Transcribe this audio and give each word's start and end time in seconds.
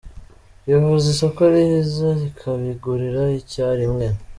Twifuza 0.61 1.05
isoko 1.13 1.41
riza 1.53 2.09
rikabigurira 2.21 3.21
icya 3.39 3.67
rimwe”. 3.79 4.07